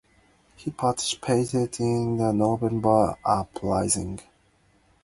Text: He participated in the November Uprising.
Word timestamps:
He 0.55 0.71
participated 0.71 1.79
in 1.79 2.17
the 2.17 2.31
November 2.33 3.19
Uprising. 3.23 4.19